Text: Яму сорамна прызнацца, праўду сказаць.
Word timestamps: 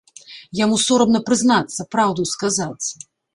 Яму 0.59 0.79
сорамна 0.85 1.21
прызнацца, 1.27 1.85
праўду 1.93 2.27
сказаць. 2.33 2.87